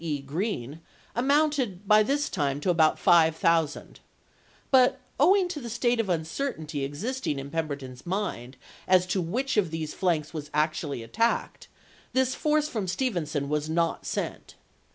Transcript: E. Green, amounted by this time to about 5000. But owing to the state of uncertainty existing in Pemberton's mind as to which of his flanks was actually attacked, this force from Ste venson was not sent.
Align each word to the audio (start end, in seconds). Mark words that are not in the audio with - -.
E. 0.03 0.19
Green, 0.19 0.81
amounted 1.15 1.87
by 1.87 2.01
this 2.01 2.27
time 2.27 2.59
to 2.61 2.71
about 2.71 2.97
5000. 2.97 3.99
But 4.71 4.99
owing 5.19 5.47
to 5.49 5.61
the 5.61 5.69
state 5.69 5.99
of 5.99 6.09
uncertainty 6.09 6.83
existing 6.83 7.37
in 7.37 7.51
Pemberton's 7.51 8.03
mind 8.03 8.57
as 8.87 9.05
to 9.05 9.21
which 9.21 9.57
of 9.57 9.71
his 9.71 9.93
flanks 9.93 10.33
was 10.33 10.49
actually 10.55 11.03
attacked, 11.03 11.67
this 12.13 12.33
force 12.33 12.67
from 12.67 12.87
Ste 12.87 13.13
venson 13.13 13.47
was 13.47 13.69
not 13.69 14.07
sent. 14.07 14.55